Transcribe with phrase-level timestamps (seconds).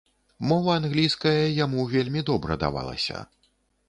[0.51, 1.33] Мова англійская
[1.65, 3.21] яму вельмі добра давалася.